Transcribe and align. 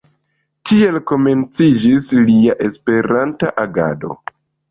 Tiel 0.69 0.95
komenciĝis 1.11 2.09
lia 2.29 2.57
Esperanta 2.69 3.53
agado. 3.67 4.17